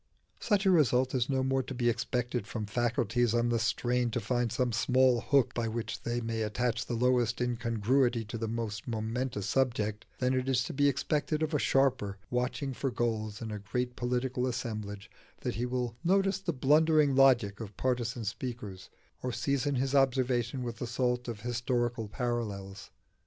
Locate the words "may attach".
6.21-6.83